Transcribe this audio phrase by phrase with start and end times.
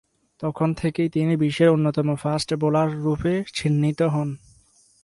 [0.39, 4.29] তখন থেকেই তিনি বিশ্বের অন্যতম ফাস্ট-বোলাররূপে চিহ্নিত হন।